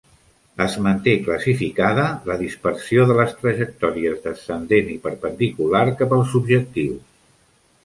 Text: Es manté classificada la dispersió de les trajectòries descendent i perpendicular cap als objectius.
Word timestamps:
Es 0.63 0.77
manté 0.85 1.11
classificada 1.27 2.05
la 2.29 2.37
dispersió 2.39 3.05
de 3.11 3.19
les 3.21 3.37
trajectòries 3.43 4.19
descendent 4.25 4.91
i 4.97 4.99
perpendicular 5.07 5.85
cap 6.03 6.19
als 6.21 6.37
objectius. 6.43 7.01